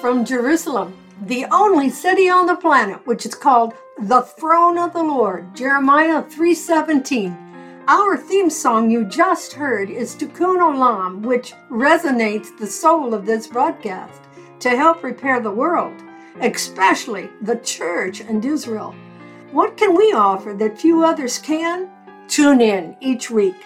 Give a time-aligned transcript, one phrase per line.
[0.00, 5.02] From Jerusalem, the only city on the planet which is called the throne of the
[5.02, 5.56] Lord.
[5.56, 7.36] Jeremiah 3:17.
[7.88, 13.48] Our theme song you just heard is Tikkun Olam, which resonates the soul of this
[13.48, 14.20] broadcast
[14.60, 15.94] to help repair the world,
[16.40, 18.94] especially the church and Israel.
[19.50, 21.88] What can we offer that few others can?
[22.28, 23.56] Tune in each week.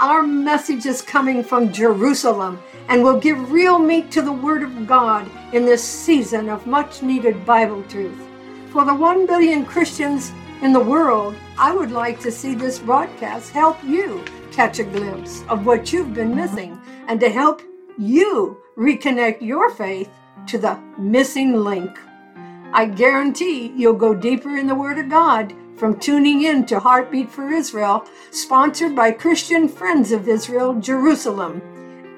[0.00, 2.58] Our message is coming from Jerusalem
[2.88, 7.02] and will give real meat to the Word of God in this season of much
[7.02, 8.18] needed Bible truth.
[8.70, 10.32] For the 1 billion Christians
[10.62, 15.42] in the world, I would like to see this broadcast help you catch a glimpse
[15.50, 17.60] of what you've been missing and to help
[17.98, 20.08] you reconnect your faith
[20.46, 21.98] to the missing link.
[22.72, 27.30] I guarantee you'll go deeper in the Word of God from tuning in to Heartbeat
[27.30, 31.62] for Israel, sponsored by Christian Friends of Israel, Jerusalem,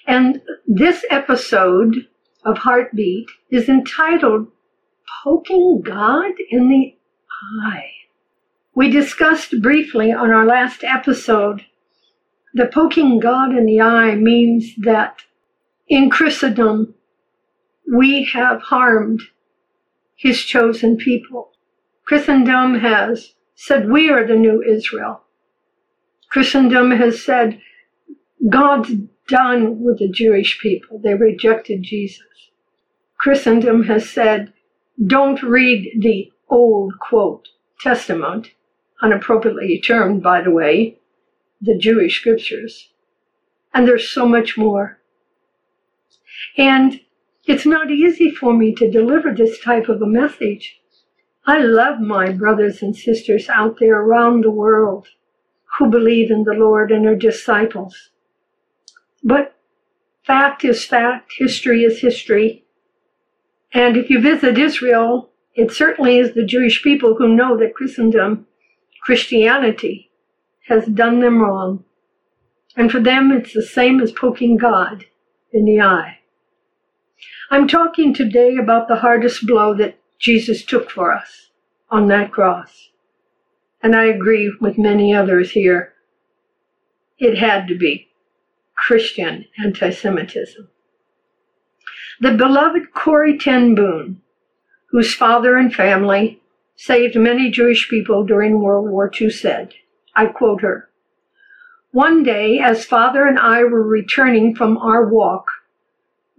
[0.06, 1.96] and this episode
[2.46, 4.48] of Heartbeat is entitled
[5.24, 6.96] Poking God in the
[7.64, 7.90] Eye.
[8.76, 11.66] We discussed briefly on our last episode
[12.54, 15.24] the poking God in the eye means that
[15.90, 16.96] in Christendom
[17.94, 19.22] we have harmed
[20.16, 21.52] his chosen people.
[22.06, 25.24] Christendom has said we are the new Israel.
[26.30, 27.60] Christendom has said
[28.50, 28.92] God's
[29.28, 31.00] done with the Jewish people.
[31.00, 32.22] They rejected Jesus.
[33.18, 34.54] Christendom has said,
[35.06, 37.50] don't read the old quote
[37.82, 38.52] testament,
[39.02, 41.00] unappropriately termed, by the way,
[41.62, 42.90] the Jewish scriptures.
[43.74, 45.00] And there's so much more.
[46.58, 47.02] And
[47.46, 50.80] it's not easy for me to deliver this type of a message.
[51.46, 55.08] I love my brothers and sisters out there around the world
[55.78, 58.12] who believe in the Lord and are disciples.
[59.26, 59.56] But
[60.24, 62.64] fact is fact, history is history.
[63.74, 68.46] And if you visit Israel, it certainly is the Jewish people who know that Christendom,
[69.02, 70.12] Christianity,
[70.68, 71.84] has done them wrong.
[72.78, 75.06] And for them, it's the same as poking God
[75.52, 76.20] in the eye.
[77.50, 81.50] I'm talking today about the hardest blow that Jesus took for us
[81.90, 82.90] on that cross.
[83.82, 85.94] And I agree with many others here.
[87.18, 88.10] It had to be
[88.86, 90.70] Christian anti Semitism.
[92.20, 94.22] The beloved Corrie ten Boom,
[94.92, 96.40] whose father and family
[96.76, 99.74] saved many Jewish people during World War II, said,
[100.16, 100.88] I quote her,
[101.94, 105.48] One day, as father and I were returning from our walk,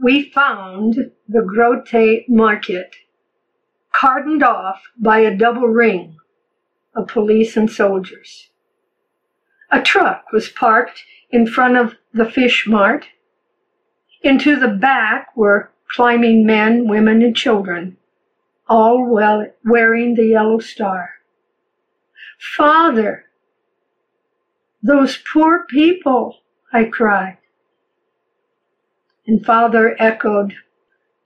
[0.01, 2.95] we found the Grote Market
[3.93, 6.17] cordoned off by a double ring
[6.95, 8.51] of police and soldiers.
[9.71, 13.07] A truck was parked in front of the fish mart.
[14.23, 17.97] Into the back were climbing men, women, and children,
[18.69, 21.11] all well wearing the yellow star.
[22.39, 23.25] Father,
[24.83, 27.39] those poor people, I cried.
[29.27, 30.55] And father echoed,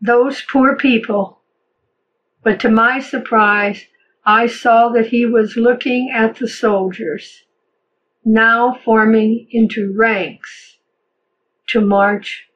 [0.00, 1.40] those poor people.
[2.42, 3.84] But to my surprise,
[4.24, 7.44] I saw that he was looking at the soldiers,
[8.24, 10.78] now forming into ranks
[11.68, 12.48] to march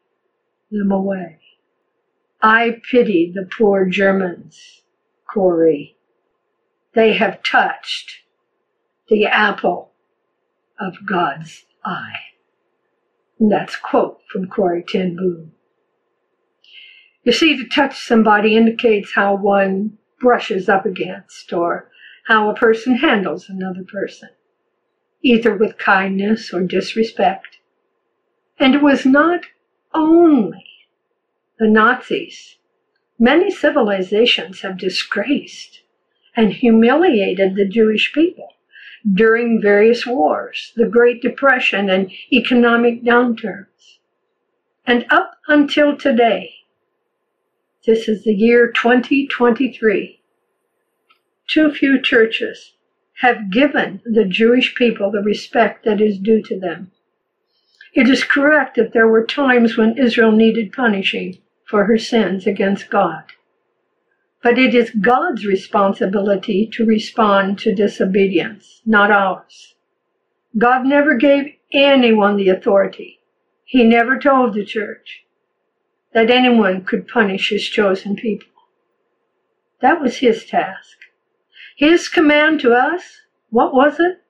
[0.71, 1.39] them away.
[2.43, 4.83] I pity the poor Germans,
[5.33, 5.97] Corrie.
[6.95, 8.23] They have touched
[9.09, 9.93] the apple
[10.79, 12.21] of God's eye.
[13.41, 15.53] And that's quote from Corrie ten Boom.
[17.25, 21.91] You see, to touch somebody indicates how one brushes up against or
[22.27, 24.28] how a person handles another person,
[25.24, 27.59] either with kindness or disrespect.
[28.59, 29.47] And it was not
[29.94, 30.66] only
[31.59, 32.59] the Nazis.
[33.18, 35.80] Many civilizations have disgraced
[36.36, 38.50] and humiliated the Jewish people
[39.15, 43.98] during various wars, the Great Depression, and economic downturns.
[44.86, 46.50] And up until today,
[47.86, 50.21] this is the year 2023,
[51.47, 52.74] too few churches
[53.21, 56.91] have given the Jewish people the respect that is due to them.
[57.93, 62.91] It is correct that there were times when Israel needed punishing for her sins against
[62.91, 63.25] God.
[64.43, 69.75] But it is God's responsibility to respond to disobedience, not ours.
[70.59, 73.21] God never gave anyone the authority
[73.65, 75.25] He never told the church
[76.13, 78.49] that anyone could punish his chosen people.
[79.81, 80.97] That was his task.
[81.76, 84.22] His command to us, what was it?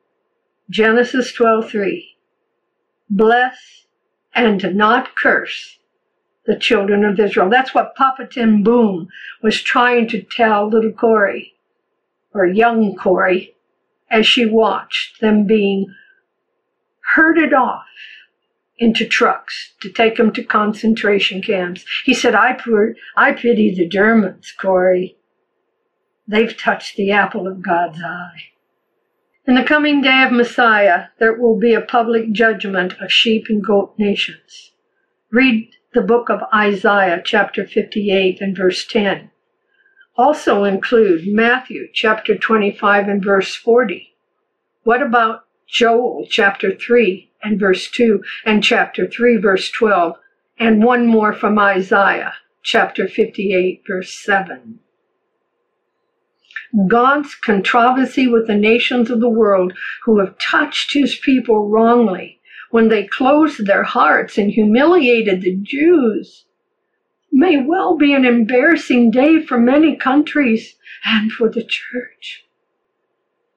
[0.70, 2.17] Genesis 12:3.
[3.11, 3.87] Bless
[4.35, 5.79] and not curse
[6.46, 7.50] the children of Israel.
[7.50, 9.08] That's what Papa ten Boom
[9.43, 11.55] was trying to tell little Corrie,
[12.32, 13.55] or young Corrie,
[14.11, 15.94] as she watched them being
[17.14, 17.87] herded off
[18.79, 21.85] into trucks to take them to concentration camps.
[22.05, 22.58] He said, I,
[23.17, 25.17] I pity the Germans, Corrie.
[26.26, 28.50] They've touched the apple of God's eye.
[29.47, 33.62] In the coming day of Messiah, there will be a public judgment of sheep and
[33.62, 34.73] goat nations.
[35.31, 39.31] Read the book of Isaiah, chapter 58 and verse 10.
[40.17, 44.15] Also include Matthew, chapter 25 and verse 40.
[44.85, 50.17] What about Joel, chapter 3 and verse 2, and chapter 3, verse 12,
[50.59, 54.81] and one more from Isaiah, chapter 58, verse 7?
[56.88, 59.75] God's controversy with the nations of the world
[60.05, 62.41] who have touched his people wrongly
[62.71, 66.47] when they closed their hearts and humiliated the Jews
[67.31, 70.75] may well be an embarrassing day for many countries
[71.05, 72.44] and for the church.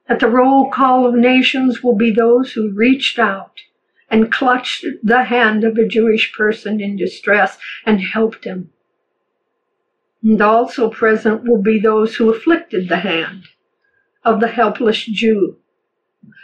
[0.07, 3.61] At the roll call of nations will be those who reached out
[4.09, 8.69] and clutched the hand of a Jewish person in distress and helped him
[10.23, 13.43] and also present will be those who afflicted the hand
[14.23, 15.57] of the helpless Jew,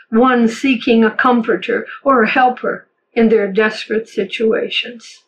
[0.10, 5.24] one seeking a comforter or a helper in their desperate situations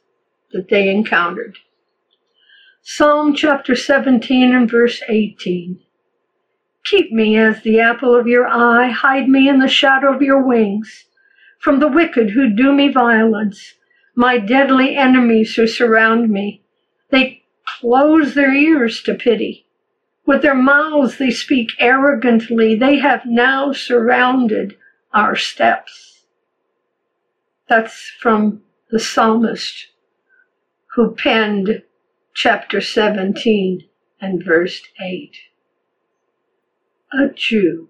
[0.52, 1.58] that they encountered.
[2.82, 5.80] Psalm chapter 17 and verse 18.
[6.86, 10.46] Keep me as the apple of your eye, hide me in the shadow of your
[10.46, 11.06] wings,
[11.60, 13.74] from the wicked who do me violence.
[14.16, 16.62] My deadly enemies who surround me.
[17.10, 17.44] They
[17.80, 19.66] close their ears to pity.
[20.26, 22.76] With their mouths they speak arrogantly.
[22.76, 24.76] They have now surrounded
[25.14, 26.26] our steps.
[27.68, 29.88] That's from the psalmist
[30.96, 31.84] who penned
[32.34, 33.88] chapter 17
[34.22, 35.38] and verse 8.
[37.14, 37.90] A Jew.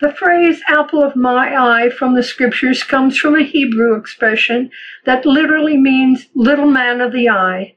[0.00, 4.70] The phrase apple of my eye from the scriptures comes from a Hebrew expression
[5.04, 7.76] that literally means little man of the eye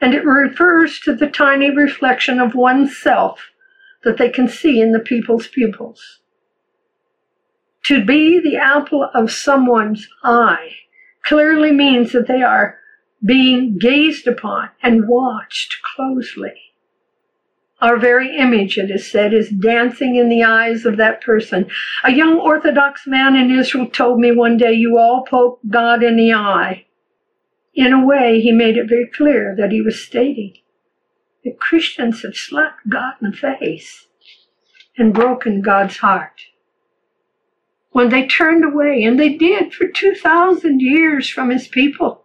[0.00, 3.50] and it refers to the tiny reflection of oneself
[4.04, 6.20] that they can see in the people's pupils.
[7.84, 10.70] To be the apple of someone's eye
[11.24, 12.78] clearly means that they are
[13.24, 16.54] being gazed upon and watched closely.
[17.80, 21.66] Our very image, it is said, is dancing in the eyes of that person.
[22.04, 26.16] A young Orthodox man in Israel told me one day, You all poke God in
[26.16, 26.86] the eye.
[27.76, 30.54] In a way, he made it very clear that he was stating
[31.44, 34.06] that Christians have slapped God in the face
[34.96, 36.40] and broken God's heart.
[37.90, 42.24] When they turned away, and they did for 2,000 years from his people,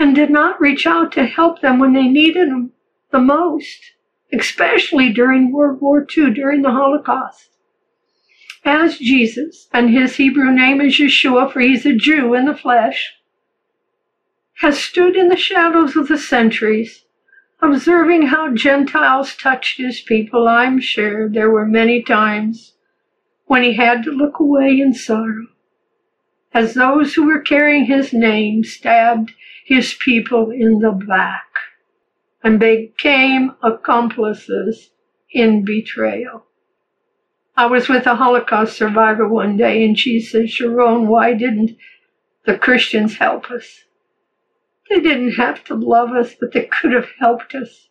[0.00, 2.72] and did not reach out to help them when they needed them
[3.12, 3.92] the most,
[4.32, 7.50] especially during World War II, during the Holocaust.
[8.64, 13.12] As Jesus, and his Hebrew name is Yeshua, for he's a Jew in the flesh,
[14.60, 17.04] has stood in the shadows of the centuries,
[17.60, 22.74] observing how Gentiles touched his people, I'm sure there were many times
[23.46, 25.46] when he had to look away in sorrow
[26.54, 29.32] as those who were carrying his name stabbed
[29.64, 31.46] his people in the back
[32.42, 34.90] and became accomplices
[35.30, 36.44] in betrayal.
[37.56, 41.76] I was with a Holocaust survivor one day and she said, Sharon, why didn't
[42.44, 43.84] the Christians help us?
[44.92, 47.88] They didn't have to love us, but they could have helped us.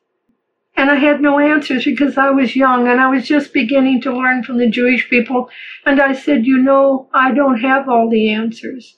[0.77, 4.15] And I had no answers because I was young and I was just beginning to
[4.15, 5.50] learn from the Jewish people.
[5.84, 8.98] And I said, You know, I don't have all the answers.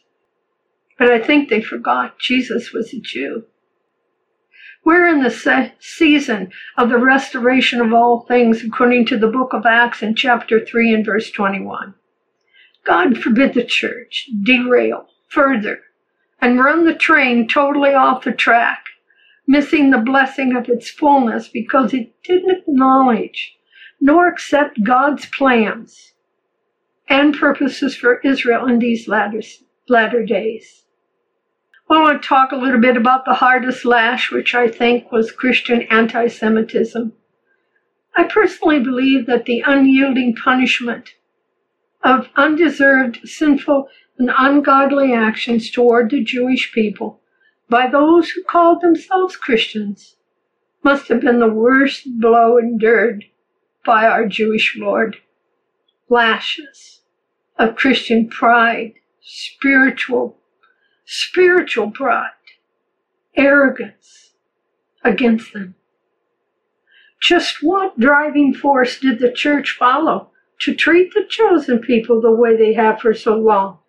[0.99, 3.45] But I think they forgot Jesus was a Jew.
[4.83, 9.53] We're in the se- season of the restoration of all things according to the book
[9.53, 11.93] of Acts in chapter 3 and verse 21.
[12.83, 15.79] God forbid the church derail further
[16.43, 18.83] and run the train totally off the track,
[19.47, 23.55] missing the blessing of its fullness because it didn't acknowledge
[24.01, 26.11] nor accept God's plans
[27.07, 29.41] and purposes for Israel in these latter,
[29.87, 30.83] latter days.
[31.89, 35.31] I want to talk a little bit about the hardest lash, which I think was
[35.31, 37.13] Christian anti Semitism.
[38.17, 41.11] I personally believe that the unyielding punishment
[42.03, 47.21] of undeserved sinful and ungodly actions toward the Jewish people
[47.69, 50.15] by those who called themselves Christians
[50.83, 53.25] must have been the worst blow endured
[53.85, 55.17] by our Jewish Lord.
[56.09, 57.01] Lashes
[57.57, 60.37] of Christian pride, spiritual,
[61.05, 62.29] spiritual pride,
[63.35, 64.33] arrogance
[65.03, 65.75] against them.
[67.21, 72.55] Just what driving force did the church follow to treat the chosen people the way
[72.55, 73.79] they have for so long?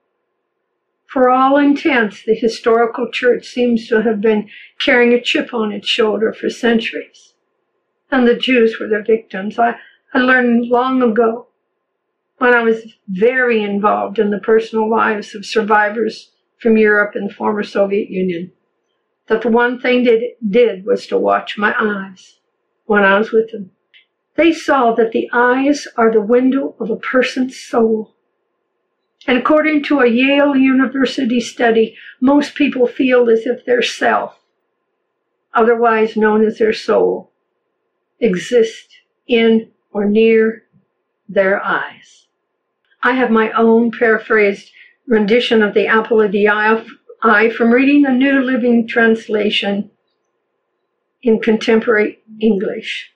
[1.14, 5.86] For all intents, the historical church seems to have been carrying a chip on its
[5.86, 7.34] shoulder for centuries.
[8.10, 9.56] And the Jews were the victims.
[9.56, 9.76] I,
[10.12, 11.46] I learned long ago
[12.38, 17.34] when I was very involved in the personal lives of survivors from Europe and the
[17.34, 18.50] former Soviet Union
[19.28, 22.40] that the one thing they did was to watch my eyes
[22.86, 23.70] when I was with them.
[24.34, 28.13] They saw that the eyes are the window of a person's soul.
[29.26, 34.38] And according to a Yale University study, most people feel as if their self,
[35.54, 37.32] otherwise known as their soul,
[38.20, 38.94] exists
[39.26, 40.64] in or near
[41.28, 42.26] their eyes.
[43.02, 44.70] I have my own paraphrased
[45.06, 49.90] rendition of the apple of the eye from reading the New Living Translation
[51.22, 53.10] in contemporary English.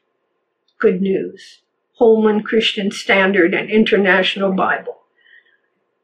[0.79, 1.61] Good news.
[1.99, 4.95] Holman Christian Standard and International Bible.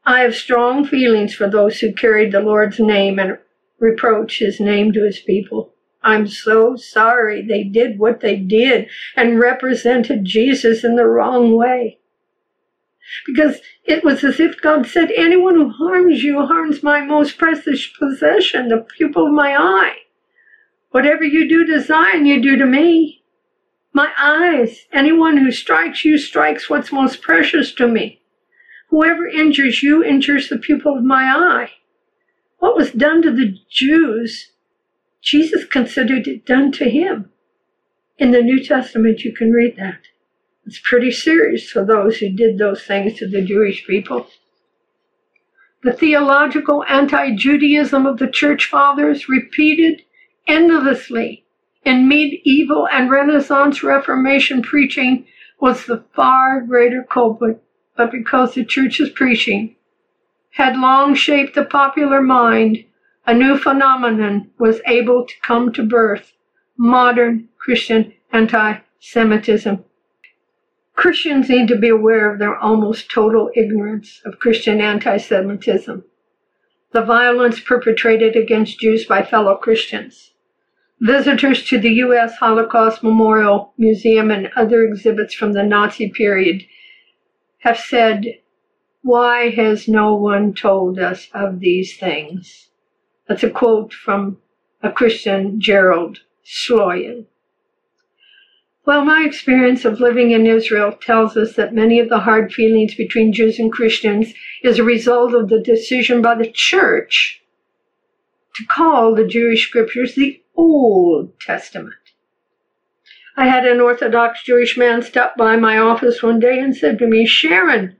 [0.07, 3.39] I have strong feelings for those who carried the Lord's name and
[3.79, 5.73] reproach his name to his people.
[6.03, 11.97] I'm so sorry they did what they did and represented Jesus in the wrong way.
[13.25, 17.87] Because it was as if God said, Anyone who harms you harms my most precious
[17.87, 19.95] possession, the pupil of my eye.
[20.91, 23.23] Whatever you do to Zion, you do to me.
[23.91, 24.85] My eyes.
[24.93, 28.21] Anyone who strikes you strikes what's most precious to me.
[28.95, 31.71] Whoever injures you injures the pupil of my eye.
[32.59, 34.53] What was done to the Jews,
[35.21, 37.29] Jesus considered it done to him.
[38.17, 40.03] In the New Testament, you can read that.
[40.65, 44.27] It's pretty serious for those who did those things to the Jewish people.
[45.83, 50.03] The theological anti Judaism of the church fathers repeated
[50.47, 51.43] endlessly
[51.83, 55.27] in medieval and Renaissance Reformation preaching
[55.59, 57.61] was the far greater culprit,
[57.95, 59.75] but because the church's preaching
[60.51, 62.83] had long shaped the popular mind,
[63.25, 66.33] a new phenomenon was able to come to birth
[66.77, 69.83] modern Christian anti Semitism.
[70.95, 76.03] Christians need to be aware of their almost total ignorance of Christian anti Semitism,
[76.91, 80.31] the violence perpetrated against Jews by fellow Christians
[81.01, 82.37] Visitors to the U.S.
[82.37, 86.63] Holocaust Memorial Museum and other exhibits from the Nazi period
[87.65, 88.25] have said,
[89.01, 92.69] Why has no one told us of these things?
[93.27, 94.37] That's a quote from
[94.83, 97.25] a Christian, Gerald Sloyan.
[98.85, 102.93] Well, my experience of living in Israel tells us that many of the hard feelings
[102.93, 104.31] between Jews and Christians
[104.63, 107.41] is a result of the decision by the church
[108.57, 111.95] to call the Jewish scriptures the Old Testament.
[113.37, 117.07] I had an Orthodox Jewish man stop by my office one day and said to
[117.07, 117.97] me, Sharon,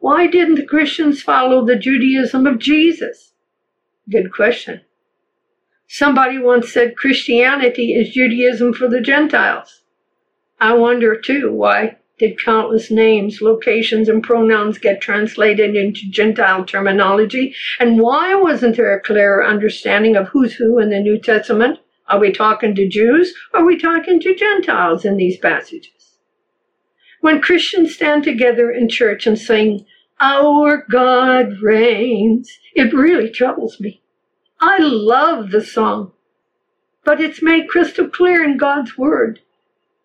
[0.00, 3.32] why didn't the Christians follow the Judaism of Jesus?
[4.10, 4.80] Good question.
[5.88, 9.82] Somebody once said Christianity is Judaism for the Gentiles.
[10.60, 17.54] I wonder too why did countless names, locations, and pronouns get translated into Gentile terminology?
[17.78, 21.78] And why wasn't there a clearer understanding of who's who in the New Testament?
[22.08, 23.34] Are we talking to Jews?
[23.52, 26.18] Or are we talking to Gentiles in these passages?
[27.20, 29.84] When Christians stand together in church and sing,
[30.20, 34.02] Our God reigns, it really troubles me.
[34.60, 36.12] I love the song,
[37.04, 39.40] but it's made crystal clear in God's Word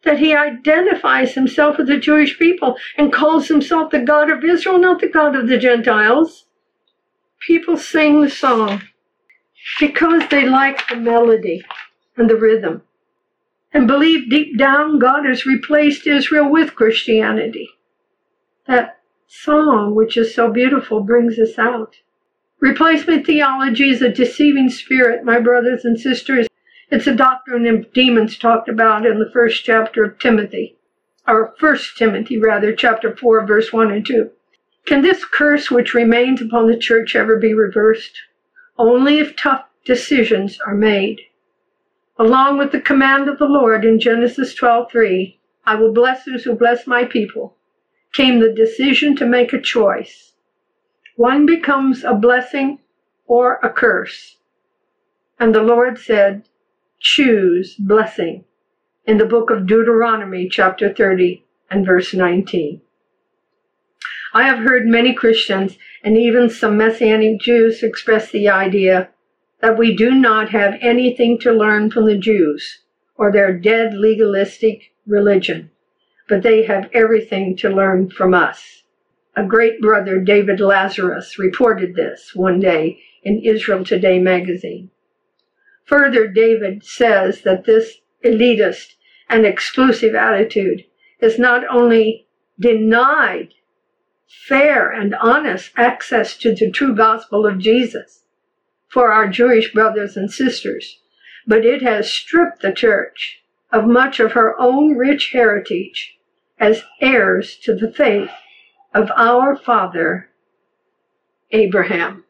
[0.04, 4.78] that He identifies Himself with the Jewish people and calls Himself the God of Israel,
[4.78, 6.46] not the God of the Gentiles.
[7.48, 8.82] People sing the song
[9.80, 11.64] because they like the melody
[12.18, 12.82] and the rhythm,
[13.74, 17.70] and believe deep down God has replaced Israel with Christianity.
[18.68, 21.96] That song, which is so beautiful, brings us out.
[22.60, 26.48] Replacement theology is a deceiving spirit, my brothers and sisters.
[26.90, 30.78] It's a doctrine of demons talked about in the first chapter of Timothy,
[31.28, 34.30] or First Timothy, rather, chapter 4, verse 1 and 2.
[34.86, 38.22] Can this curse which remains upon the church ever be reversed?
[38.78, 41.22] Only if tough decisions are made.
[42.18, 46.54] Along with the command of the Lord in Genesis 12:3, I will bless those who
[46.54, 47.58] bless my people,
[48.14, 50.34] came the decision to make a choice.
[51.16, 52.80] One becomes a blessing
[53.26, 54.38] or a curse.
[55.40, 56.44] And the Lord said,
[57.00, 58.46] Choose blessing
[59.06, 62.82] in the book of Deuteronomy, chapter 30 and verse 19.
[64.36, 69.10] I have heard many Christians and even some Messianic Jews express the idea
[69.64, 72.80] that we do not have anything to learn from the Jews
[73.16, 75.72] or their dead legalistic religion,
[76.28, 78.84] but they have everything to learn from us.
[79.38, 84.90] A great brother, David Lazarus, reported this one day in Israel Today magazine.
[85.86, 88.96] Further, David says that this elitist
[89.30, 90.84] and exclusive attitude
[91.22, 92.28] is not only
[92.60, 93.54] denied
[94.28, 98.23] fair and honest access to the true gospel of Jesus
[98.94, 101.00] for our Jewish brothers and sisters,
[101.48, 106.16] but it has stripped the church of much of her own rich heritage
[106.60, 108.30] as heirs to the faith
[108.94, 110.30] of our father
[111.52, 112.24] Abraham.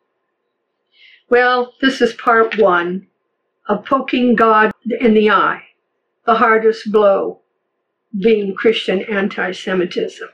[1.29, 3.07] Well, this is part one
[3.67, 5.63] of poking God in the eye,
[6.25, 7.41] the hardest blow
[8.17, 10.29] being Christian anti Semitism.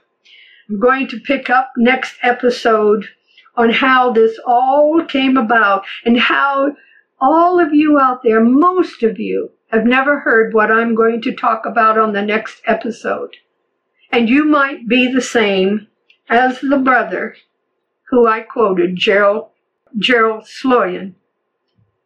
[0.70, 3.08] I'm going to pick up next episode
[3.56, 6.76] on how this all came about and how
[7.20, 11.36] all of you out there, most of you, have never heard what I'm going to
[11.36, 13.36] talk about on the next episode.
[14.12, 15.88] And you might be the same
[16.30, 17.36] as the brother
[18.10, 19.50] who I quoted, Gerald,
[19.98, 21.14] Gerald Sloyan.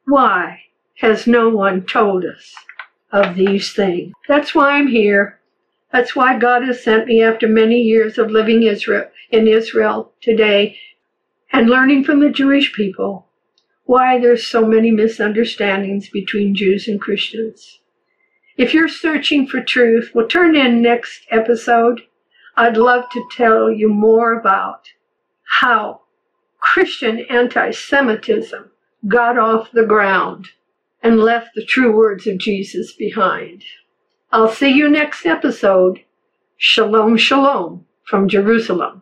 [0.05, 0.63] Why
[0.97, 2.53] has no one told us
[3.11, 4.13] of these things?
[4.27, 5.39] That's why I'm here.
[5.91, 10.77] That's why God has sent me after many years of living Israel in Israel today
[11.53, 13.27] and learning from the Jewish people
[13.85, 17.79] why there's so many misunderstandings between Jews and Christians.
[18.57, 22.01] If you're searching for truth, we'll turn in next episode.
[22.55, 24.87] I'd love to tell you more about
[25.59, 26.01] how
[26.59, 28.71] Christian anti-Semitism
[29.07, 30.47] got off the ground
[31.01, 33.63] and left the true words of Jesus behind.
[34.31, 35.99] I'll see you next episode.
[36.57, 39.01] Shalom, shalom from Jerusalem.